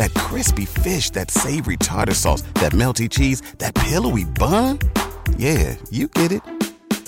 [0.00, 4.78] that crispy fish, that savory tartar sauce, that melty cheese, that pillowy bun.
[5.36, 6.42] Yeah, you get it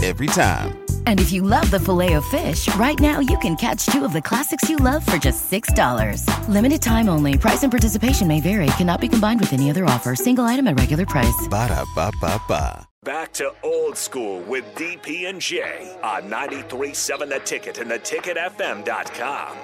[0.03, 0.79] every time.
[1.07, 4.13] And if you love the filet of fish, right now you can catch two of
[4.13, 6.27] the classics you love for just $6.
[6.49, 7.39] Limited time only.
[7.39, 8.67] Price and participation may vary.
[8.79, 10.15] Cannot be combined with any other offer.
[10.15, 11.49] Single item at regular price.
[11.49, 12.89] Ba da ba ba ba.
[13.05, 19.57] Back to old school with DP and J on 93.7 The Ticket and theticketfm.com.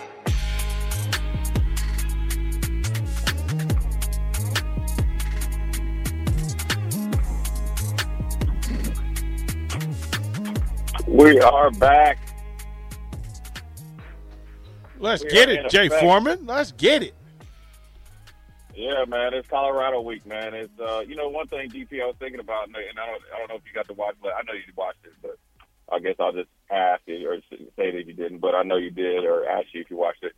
[11.08, 12.18] We are back.
[14.98, 16.02] Let's We get it, Jay effect.
[16.02, 16.44] Foreman.
[16.44, 17.14] Let's get it.
[18.74, 20.52] Yeah, man, it's Colorado week, man.
[20.52, 23.38] It's uh, you know, one thing DP I was thinking about, and I don't, I
[23.38, 25.38] don't know if you got to watch, but I know you watched it, but
[25.90, 28.90] I guess I'll just ask you or say that you didn't, but I know you
[28.90, 30.32] did, or ask you if you watched it.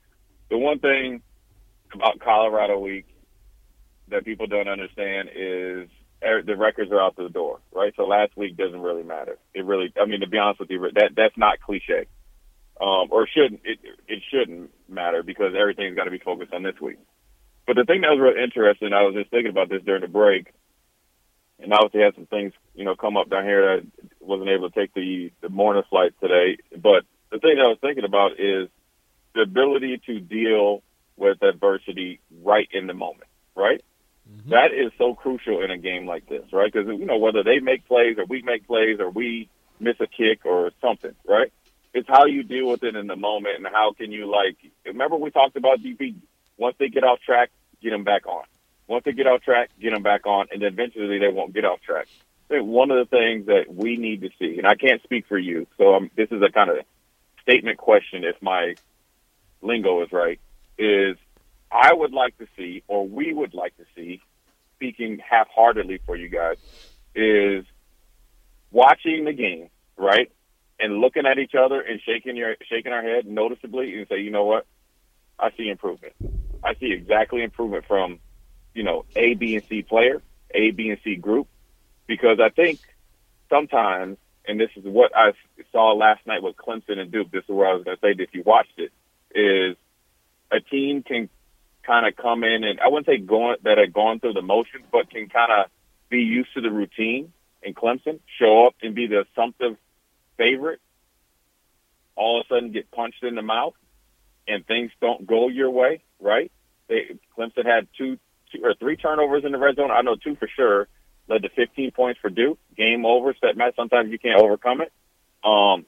[0.51, 1.21] The one thing
[1.93, 3.07] about Colorado week
[4.09, 5.89] that people don't understand is
[6.21, 7.93] the records are out the door, right?
[7.97, 9.39] So last week doesn't really matter.
[9.55, 12.07] It really, I mean, to be honest with you, that that's not cliche,
[12.81, 13.79] um, or shouldn't it?
[14.07, 16.99] It shouldn't matter because everything's got to be focused on this week.
[17.67, 20.09] But the thing that was really interesting, I was just thinking about this during the
[20.09, 20.53] break,
[21.59, 24.71] and obviously had some things, you know, come up down here that I wasn't able
[24.71, 26.59] to take the the morning flight today.
[26.71, 28.69] But the thing that I was thinking about is
[29.35, 30.83] the ability to deal
[31.17, 33.83] with adversity right in the moment, right?
[34.47, 36.73] That is so crucial in a game like this, right?
[36.73, 40.07] Because you know whether they make plays or we make plays or we miss a
[40.07, 41.53] kick or something, right?
[41.93, 44.57] It's how you deal with it in the moment and how can you like.
[44.85, 46.15] Remember we talked about DP.
[46.57, 47.51] Once they get off track,
[47.83, 48.45] get them back on.
[48.87, 51.81] Once they get off track, get them back on, and eventually they won't get off
[51.81, 52.07] track.
[52.49, 55.67] One of the things that we need to see, and I can't speak for you,
[55.79, 56.79] so um, this is a kind of
[57.43, 58.75] statement question if my
[59.63, 60.41] lingo is right,
[60.77, 61.17] is
[61.73, 64.21] I would like to see, or we would like to see,
[64.77, 66.57] speaking half-heartedly for you guys,
[67.15, 67.65] is
[68.71, 70.31] watching the game, right,
[70.79, 74.31] and looking at each other and shaking your shaking our head noticeably and say, you
[74.31, 74.67] know what,
[75.39, 76.15] I see improvement.
[76.63, 78.19] I see exactly improvement from,
[78.75, 81.49] you know, A, B, and C player, A, B, and C group,
[82.07, 82.81] because I think
[83.49, 85.33] sometimes, and this is what I
[85.73, 87.31] saw last night with Clemson and Duke.
[87.31, 88.93] This is where I was going to say, if you watched it,
[89.35, 89.77] is
[90.51, 91.29] a team can
[91.87, 94.85] kind of come in and I wouldn't say going that had gone through the motions,
[94.91, 95.71] but can kind of
[96.09, 97.33] be used to the routine
[97.63, 99.77] in Clemson, show up and be the assumptive
[100.37, 100.81] favorite,
[102.17, 103.75] all of a sudden get punched in the mouth,
[104.49, 106.51] and things don't go your way, right?
[106.89, 108.19] They Clemson had two,
[108.53, 109.91] two or three turnovers in the red zone.
[109.91, 110.89] I know two for sure.
[111.29, 112.59] Led to 15 points for Duke.
[112.77, 113.35] Game over.
[113.41, 113.77] Set match.
[113.77, 114.93] Sometimes you can't overcome it.
[115.45, 115.87] Um,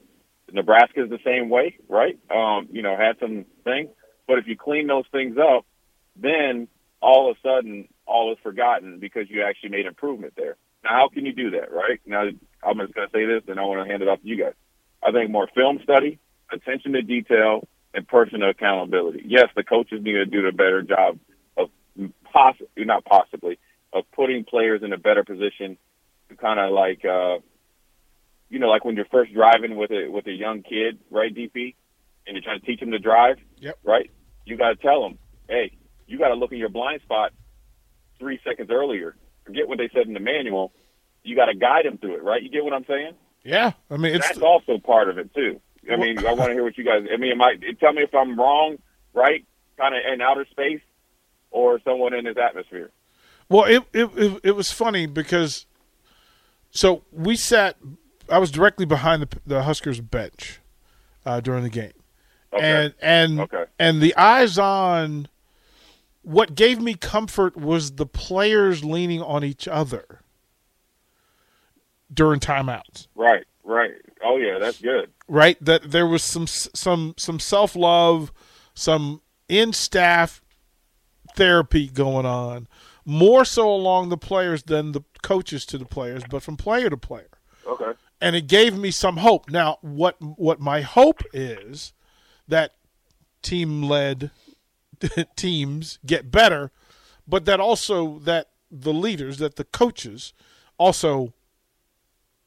[0.95, 2.17] is the same way, right?
[2.29, 3.89] Um, you know, had some things,
[4.27, 5.65] but if you clean those things up,
[6.15, 6.67] then
[7.01, 10.55] all of a sudden all is forgotten because you actually made improvement there.
[10.83, 11.99] Now, how can you do that, right?
[12.05, 12.23] Now,
[12.63, 14.37] I'm just going to say this, and I want to hand it off to you
[14.41, 14.53] guys.
[15.01, 16.19] I think more film study,
[16.51, 19.23] attention to detail, and personal accountability.
[19.25, 21.19] Yes, the coaches need to do a better job
[21.57, 21.69] of
[22.31, 23.59] possibly, not possibly,
[23.93, 25.77] of putting players in a better position
[26.29, 27.37] to kind of like, uh,
[28.49, 31.75] you know, like when you're first driving with a with a young kid, right, DP,
[32.25, 33.77] and you're trying to teach him to drive, Yep.
[33.83, 34.09] right?
[34.45, 35.71] You got to tell him, hey,
[36.07, 37.31] you got to look in your blind spot
[38.19, 39.15] three seconds earlier.
[39.45, 40.71] Forget what they said in the manual.
[41.23, 42.41] You got to guide them through it, right?
[42.41, 43.13] You get what I'm saying?
[43.43, 45.59] Yeah, I mean it's That's also part of it too.
[45.91, 47.05] I mean, I want to hear what you guys.
[47.13, 48.77] I mean, it might tell me if I'm wrong,
[49.13, 49.45] right?
[49.77, 50.79] Kind of in outer space,
[51.51, 52.89] or someone in his atmosphere.
[53.49, 55.65] Well, it, it it it was funny because
[56.71, 57.75] so we sat.
[58.29, 60.59] I was directly behind the the Huskers bench
[61.25, 61.91] uh, during the game,
[62.53, 62.63] Okay.
[62.85, 63.65] and and Okay.
[63.77, 65.27] and the eyes on.
[66.23, 70.21] What gave me comfort was the players leaning on each other
[72.13, 73.07] during timeouts.
[73.15, 73.91] Right, right.
[74.23, 75.11] Oh yeah, that's good.
[75.27, 78.31] right that there was some some some self-love
[78.73, 80.41] some in-staff
[81.35, 82.67] therapy going on
[83.05, 86.97] more so along the players than the coaches to the players but from player to
[86.97, 87.27] player
[87.67, 87.91] Okay.
[88.21, 91.93] and it gave me some hope now what what my hope is
[92.47, 92.73] that
[93.41, 94.31] team led
[95.35, 96.71] teams get better
[97.27, 100.33] but that also that the leaders that the coaches
[100.77, 101.33] also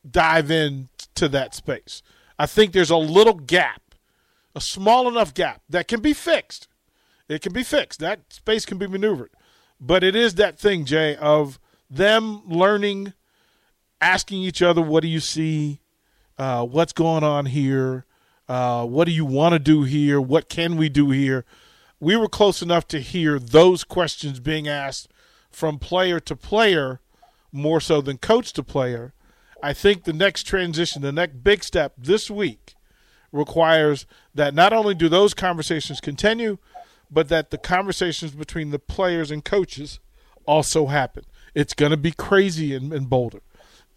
[0.08, 2.02] dive in to that space.
[2.38, 3.94] I think there's a little gap,
[4.54, 6.68] a small enough gap that can be fixed.
[7.28, 8.00] It can be fixed.
[8.00, 9.30] That space can be maneuvered.
[9.80, 11.58] But it is that thing, Jay, of
[11.90, 13.14] them learning,
[14.00, 15.80] asking each other, what do you see?
[16.38, 18.04] Uh, what's going on here?
[18.48, 20.20] Uh, what do you want to do here?
[20.20, 21.44] What can we do here?
[21.98, 25.08] We were close enough to hear those questions being asked
[25.50, 27.00] from player to player
[27.52, 29.14] more so than coach to player.
[29.62, 32.74] I think the next transition, the next big step this week
[33.32, 36.58] requires that not only do those conversations continue,
[37.10, 40.00] but that the conversations between the players and coaches
[40.44, 41.24] also happen.
[41.54, 43.40] It's going to be crazy in, in Boulder.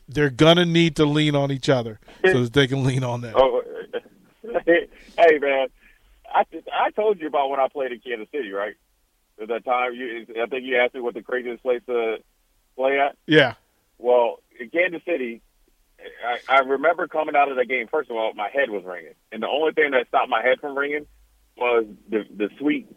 [0.07, 3.21] They're going to need to lean on each other so that they can lean on
[3.21, 3.33] them.
[3.37, 3.61] Oh,
[4.65, 5.67] hey man,
[6.33, 6.43] I
[6.73, 8.75] I told you about when I played in Kansas City, right?
[9.41, 12.17] At that time, you I think you asked me what the craziest place to
[12.75, 13.15] play at.
[13.25, 13.53] Yeah.
[13.97, 15.41] Well, in Kansas City,
[16.25, 17.87] I, I remember coming out of the game.
[17.89, 20.59] First of all, my head was ringing, and the only thing that stopped my head
[20.59, 21.05] from ringing
[21.57, 22.87] was the the sweet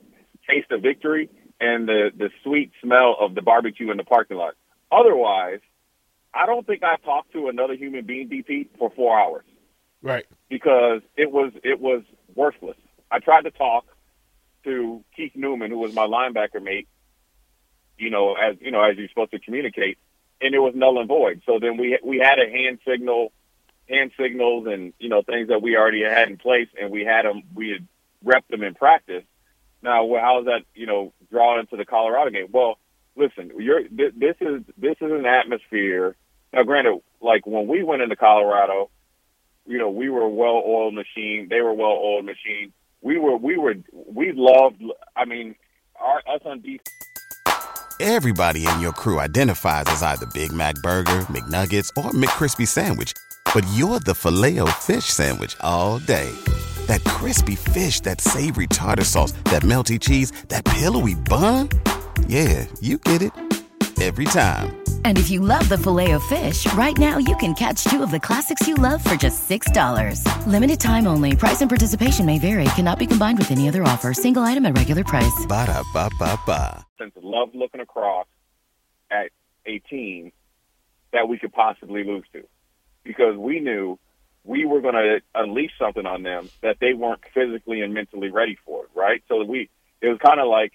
[0.48, 1.28] taste of victory
[1.60, 4.54] and the the sweet smell of the barbecue in the parking lot.
[4.90, 5.60] Otherwise,
[6.34, 9.44] I don't think I talked to another human being, DP, for four hours.
[10.02, 10.26] Right.
[10.48, 12.02] Because it was it was
[12.34, 12.76] worthless.
[13.12, 13.84] I tried to talk
[14.64, 16.88] to Keith Newman, who was my linebacker mate.
[17.98, 19.98] You know, as you know, as you're supposed to communicate,
[20.40, 21.42] and it was null and void.
[21.46, 23.32] So then we we had a hand signal,
[23.88, 27.24] hand signals, and you know things that we already had in place, and we had
[27.24, 27.42] them.
[27.54, 27.86] We had
[28.24, 29.24] repped them in practice.
[29.82, 32.48] Now, well, how does that you know draw into the Colorado game?
[32.50, 32.78] Well,
[33.14, 36.16] listen, you're this is this is an atmosphere.
[36.52, 38.90] Now, granted, like when we went into Colorado,
[39.66, 41.46] you know, we were a well-oiled machine.
[41.48, 42.72] They were a well-oiled machine.
[43.02, 44.82] We were, we were, we loved.
[45.16, 45.54] I mean,
[46.00, 46.88] our us on defense.
[48.00, 53.12] Everybody in your crew identifies as either Big Mac Burger, McNuggets, or McCrispy Sandwich,
[53.54, 56.30] but you're the filet fish Sandwich all day.
[56.86, 61.68] That crispy fish, that savory tartar sauce, that melty cheese, that pillowy bun.
[62.26, 63.32] Yeah, you get it
[64.02, 64.82] every time.
[65.04, 68.10] And if you love the filet of fish, right now you can catch two of
[68.10, 70.46] the classics you love for just $6.
[70.46, 71.36] Limited time only.
[71.36, 72.64] Price and participation may vary.
[72.76, 74.12] Cannot be combined with any other offer.
[74.12, 75.46] Single item at regular price.
[75.46, 76.84] Ba da ba ba ba.
[76.98, 78.26] Since love looking across
[79.10, 79.30] at
[79.66, 80.32] a team
[81.12, 82.42] that we could possibly lose to,
[83.04, 83.98] because we knew
[84.44, 88.58] we were going to unleash something on them that they weren't physically and mentally ready
[88.64, 88.86] for.
[88.94, 89.22] Right?
[89.28, 89.68] So we
[90.00, 90.72] it was kind of like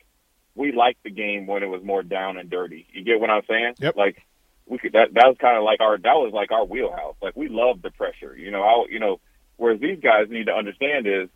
[0.58, 2.88] we liked the game when it was more down and dirty.
[2.92, 3.76] You get what I'm saying?
[3.80, 3.96] Yep.
[3.96, 4.26] Like
[4.66, 7.16] we could that that was kind of like our that was like our wheelhouse.
[7.22, 8.36] Like we loved the pressure.
[8.36, 9.20] You know, I, you know,
[9.56, 11.30] whereas these guys need to understand is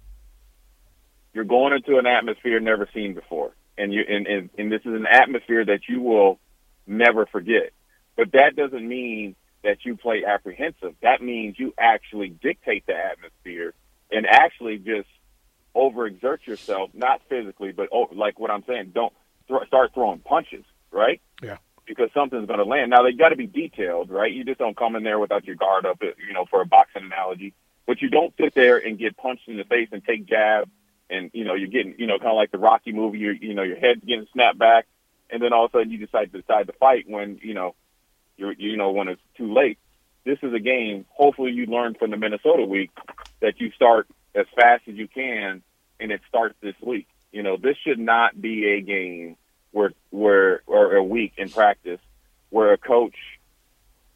[1.34, 4.94] you're going into an atmosphere never seen before, and you and, and and this is
[4.94, 6.40] an atmosphere that you will
[6.88, 7.72] never forget.
[8.18, 10.96] But that doesn't mean that you play apprehensive.
[11.02, 13.76] That means you actually dictate the atmosphere
[14.12, 15.08] and actually just
[16.42, 19.14] overexert yourself, not physically, but over, like what I'm saying, don't
[19.48, 21.22] th- start throwing punches, right?
[21.42, 21.58] Yeah.
[21.86, 22.90] Because something's going to land.
[22.90, 24.32] Now they got to be detailed, right?
[24.32, 26.66] You just don't come in there without your guard up, uh, you know, for a
[26.66, 27.54] boxing analogy.
[27.88, 30.70] But you don't sit there and get punched in the face and take jabs,
[31.10, 33.18] and you know you're getting, you know, kind of like the Rocky movie.
[33.18, 34.88] You you know your head's getting snapped back,
[35.30, 37.76] and then all of a sudden you decide to decide to fight when you know
[38.38, 39.80] you're you know when it's too late.
[40.24, 41.06] This is a game.
[41.10, 42.92] Hopefully, you learn from the Minnesota week
[43.42, 45.64] that you start as fast as you can,
[46.02, 47.08] and it starts this week.
[47.32, 49.38] You know, this should not be a game
[49.72, 52.00] where where or a week in practice
[52.50, 53.16] where a coach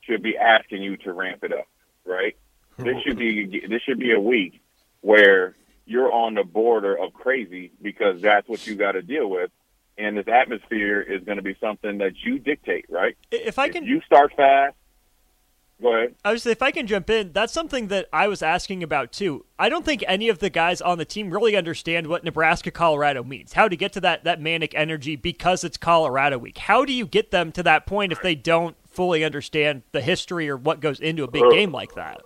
[0.01, 1.67] should be asking you to ramp it up,
[2.03, 2.35] right?
[2.77, 4.61] This should be this should be a week
[5.01, 9.51] where you're on the border of crazy because that's what you got to deal with,
[9.97, 13.15] and this atmosphere is going to be something that you dictate, right?
[13.31, 14.75] If I can, if you start fast.
[15.81, 16.15] Go ahead.
[16.23, 19.45] I was if I can jump in, that's something that I was asking about too.
[19.59, 23.23] I don't think any of the guys on the team really understand what Nebraska Colorado
[23.23, 23.53] means.
[23.53, 26.57] How to get to that that manic energy because it's Colorado week.
[26.57, 30.49] How do you get them to that point if they don't fully understand the history
[30.49, 32.21] or what goes into a big uh, game like that?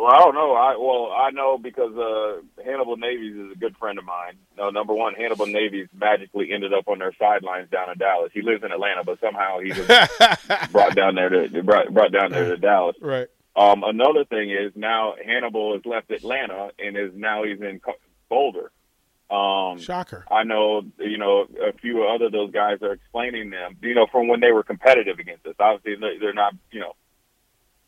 [0.00, 0.54] Well, I don't know.
[0.54, 4.38] I well, I know because uh, Hannibal Navies is a good friend of mine.
[4.56, 8.30] No, number one, Hannibal Navies magically ended up on their sidelines down in Dallas.
[8.32, 9.86] He lives in Atlanta, but somehow he was
[10.72, 12.96] brought down there to brought, brought down there to Dallas.
[12.98, 13.28] Right.
[13.54, 17.82] Um, another thing is now Hannibal has left Atlanta and is now he's in
[18.30, 18.72] Boulder.
[19.30, 20.24] Um, Shocker.
[20.30, 24.28] I know, you know, a few other those guys are explaining them, you know, from
[24.28, 25.56] when they were competitive against us.
[25.60, 26.94] Obviously, they're not, you know,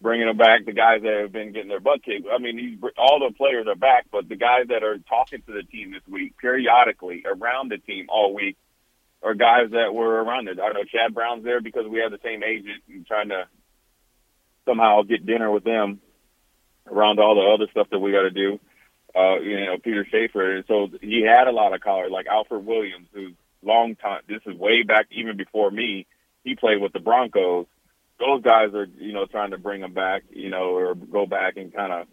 [0.02, 0.64] bringing them back.
[0.66, 2.26] The guys that have been getting their butt kicked.
[2.30, 5.52] I mean, these, all the players are back, but the guys that are talking to
[5.52, 8.56] the team this week, periodically around the team all week,
[9.22, 10.54] are guys that were around there.
[10.62, 13.46] I know Chad Brown's there because we have the same agent and trying to
[14.64, 16.00] somehow get dinner with them
[16.90, 18.58] around all the other stuff that we got to do.
[19.14, 20.56] Uh, you know, Peter Schaefer.
[20.56, 24.22] And so he had a lot of college, like Alfred Williams, who's long time.
[24.28, 26.06] This is way back even before me.
[26.44, 27.66] He played with the Broncos.
[28.24, 31.56] Those guys are, you know, trying to bring him back, you know, or go back
[31.56, 32.06] and kind of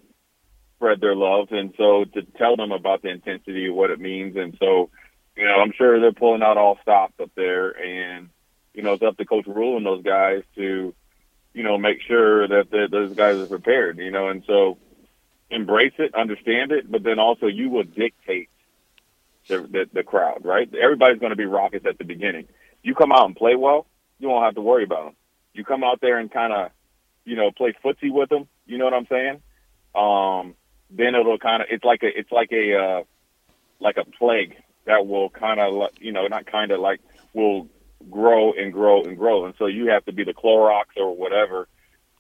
[0.76, 1.50] spread their love.
[1.52, 4.36] And so to tell them about the intensity what it means.
[4.36, 4.90] And so,
[5.38, 7.70] you know, I'm sure they're pulling out all stops up there.
[7.70, 8.30] And,
[8.74, 10.96] you know, it's up to Coach Rhule and those guys to,
[11.54, 14.80] you know, make sure that the, those guys are prepared, you know, and so
[15.52, 18.50] embrace it, understand it, but then also you will dictate
[19.48, 20.70] the, the, the crowd, right?
[20.76, 22.48] Everybody's going to be rockets at the beginning.
[22.84, 23.86] You come out and play well,
[24.20, 25.16] you won't have to worry about them.
[25.54, 26.72] You come out there and kind of,
[27.26, 28.48] you know, play footsie with them.
[28.66, 29.42] You know what I'm saying?
[29.96, 30.56] Um,
[30.90, 33.04] then it'll kind of it's like a it's like a uh,
[33.80, 37.00] like a plague that will kind of you know not kind of like
[37.34, 37.68] will
[38.10, 41.68] grow and grow and grow, and so you have to be the Clorox or whatever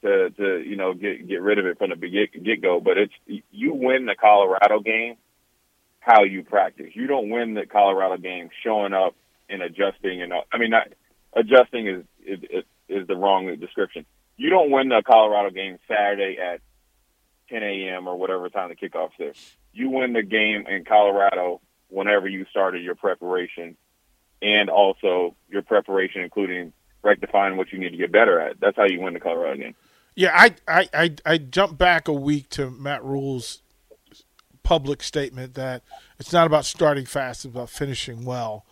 [0.02, 2.80] to to you know get get rid of it from the get get go.
[2.80, 3.14] But it's
[3.52, 5.16] you win the Colorado game
[6.00, 6.92] how you practice.
[6.94, 9.16] You don't win the Colorado game showing up
[9.50, 10.88] and adjusting and I mean not
[11.34, 14.06] adjusting is is is the wrong description.
[14.38, 16.62] You don't win the Colorado game Saturday at
[17.50, 18.08] 10 a.m.
[18.08, 19.36] or whatever time the kickoff is.
[19.74, 23.76] You win the game in Colorado whenever you started your preparation
[24.42, 28.60] and also your preparation, including rectifying what you need to get better at.
[28.60, 29.76] That's how you win the Colorado game.
[30.16, 33.62] Yeah, I I I, I jump back a week to Matt Rhule's
[34.64, 35.82] public statement that
[36.20, 38.66] it's not about starting fast; it's about finishing well.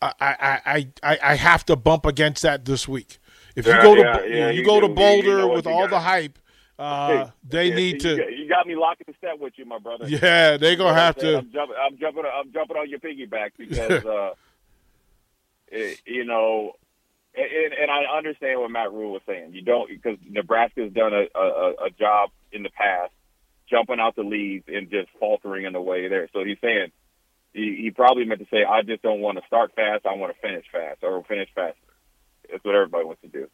[0.00, 3.18] I I I I have to bump against that this week.
[3.58, 4.86] If you go to yeah, yeah, you, you, go do.
[4.86, 6.38] to Boulder you know with all the hype,
[6.78, 8.14] uh, they yeah, need to.
[8.30, 10.04] You got me locking the step with you, my brother.
[10.08, 11.38] Yeah, they gonna have to.
[11.38, 11.76] I'm jumping.
[11.80, 12.24] I'm jumping.
[12.24, 14.34] I'm jumping on your piggyback because uh,
[15.68, 16.72] it, you know,
[17.34, 19.54] and, and, I understand what Matt Rhule was saying.
[19.54, 23.12] You don't because Nebraska's done a, a, a job in the past
[23.68, 26.28] jumping out the leads and just faltering in the way there.
[26.32, 26.90] So he's saying
[27.52, 30.06] he, he probably meant to say, I just don't want to start fast.
[30.06, 31.76] I want to finish fast or finish faster.
[32.50, 33.48] That's what everybody wants to do.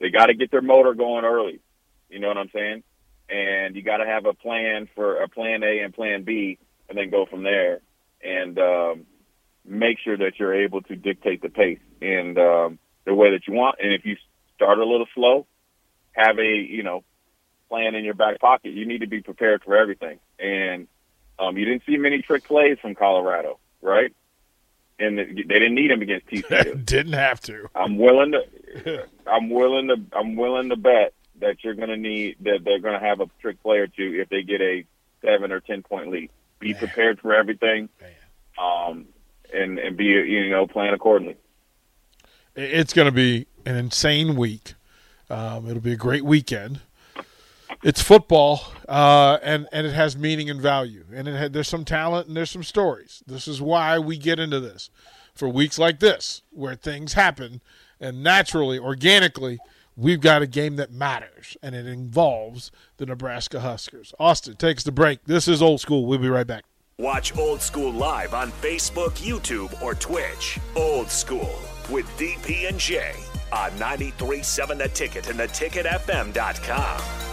[0.00, 1.60] They got to get their motor going early.
[2.08, 2.82] You know what I'm saying?
[3.28, 6.58] And you got to have a plan for a plan A and plan B,
[6.88, 7.80] and then go from there.
[8.22, 9.06] And um,
[9.64, 13.54] make sure that you're able to dictate the pace and um, the way that you
[13.54, 13.76] want.
[13.82, 14.16] And if you
[14.54, 15.46] start a little slow,
[16.12, 17.04] have a you know
[17.68, 18.72] plan in your back pocket.
[18.72, 20.18] You need to be prepared for everything.
[20.38, 20.88] And
[21.38, 24.14] um, you didn't see many trick plays from Colorado, right?
[24.98, 26.84] And they didn't need him against TCU.
[26.84, 27.68] didn't have to.
[27.74, 29.06] I'm willing to.
[29.26, 29.96] I'm willing to.
[30.16, 33.26] I'm willing to bet that you're going to need that they're going to have a
[33.40, 34.84] trick play or two if they get a
[35.22, 36.30] seven or ten point lead.
[36.60, 36.78] Be Man.
[36.78, 37.88] prepared for everything,
[38.58, 39.06] um,
[39.52, 41.36] and and be you know plan accordingly.
[42.54, 44.74] It's going to be an insane week.
[45.30, 46.80] Um, it'll be a great weekend.
[47.82, 51.84] It's football, uh, and and it has meaning and value, and it had, there's some
[51.84, 53.24] talent and there's some stories.
[53.26, 54.88] This is why we get into this
[55.34, 57.60] for weeks like this, where things happen,
[58.00, 59.58] and naturally, organically,
[59.96, 64.14] we've got a game that matters, and it involves the Nebraska Huskers.
[64.16, 65.24] Austin takes the break.
[65.24, 66.06] This is Old School.
[66.06, 66.64] We'll be right back.
[66.98, 70.60] Watch Old School live on Facebook, YouTube, or Twitch.
[70.76, 71.58] Old School
[71.90, 73.12] with DP and J
[73.52, 77.31] on 93.7 The Ticket and theticketfm.com.